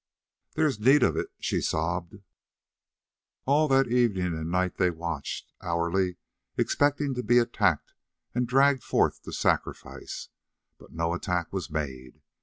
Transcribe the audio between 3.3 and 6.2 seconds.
All that evening and night they watched, hourly